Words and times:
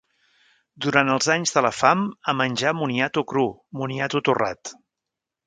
Durant 0.85 1.11
els 1.15 1.27
anys 1.33 1.53
de 1.57 1.63
la 1.65 1.71
fam 1.81 2.01
a 2.33 2.35
menjar 2.39 2.73
moniato 2.79 3.25
cru, 3.33 3.45
moniato 3.83 4.25
torrat… 4.31 4.75